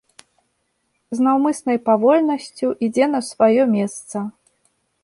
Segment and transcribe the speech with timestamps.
[1.17, 4.17] З наўмыснай павольнасцю ідзе на сваё месца.